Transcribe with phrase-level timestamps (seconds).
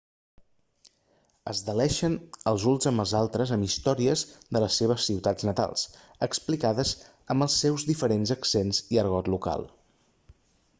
[1.51, 2.15] es deleixen
[2.51, 4.25] els uns amb els altres amb històries
[4.57, 5.85] de les seves ciutats natals
[6.29, 6.97] explicades
[7.37, 9.73] amb els seus diferents accents i argot local